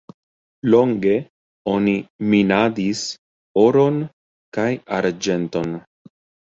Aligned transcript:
Longe 0.73 1.13
oni 1.75 1.93
minadis 2.33 3.05
oron 3.67 4.03
kaj 4.59 4.69
arĝenton. 5.01 5.81